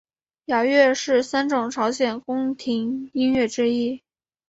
[0.45, 4.01] 雅乐是三种朝鲜宫廷音乐之一。